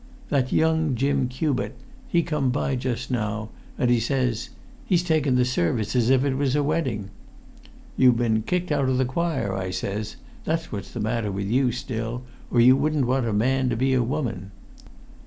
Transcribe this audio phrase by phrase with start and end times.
[0.29, 1.75] That young Jim Cubitt,
[2.07, 4.47] he come by just now, and says
[4.83, 7.11] he, 'He's taking the service as if it was a wedding.'
[7.97, 11.71] 'You've been kicked out of the choir,' I says; 'that's what's the matter with you
[11.71, 14.49] still, or you wouldn't want a man to be a woman.